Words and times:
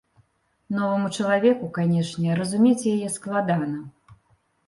Новаму 0.77 1.09
чалавеку, 1.17 1.65
канешне, 1.77 2.39
разумець 2.39 2.87
яе 2.93 3.09
складана. 3.17 3.77